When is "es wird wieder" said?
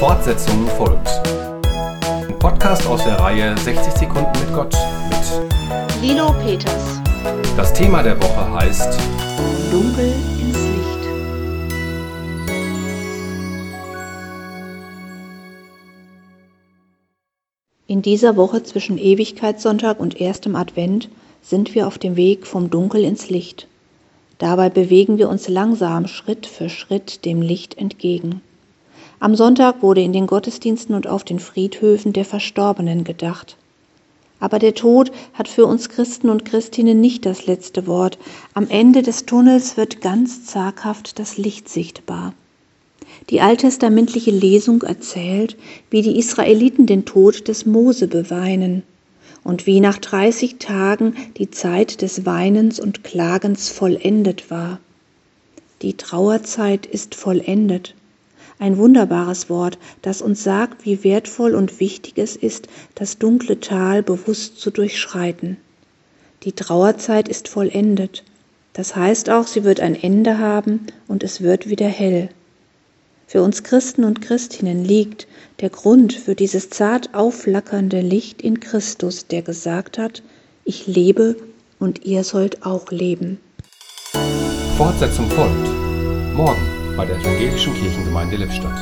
71.24-71.88